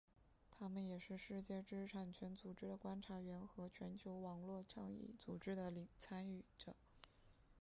[0.49, 6.73] 他们也是世界知识产权组织的观察员和全球网络倡议组织的参与者。